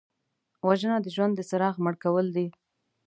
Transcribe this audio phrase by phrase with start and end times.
[0.67, 2.47] وژنه د ژوند د څراغ مړ کول دي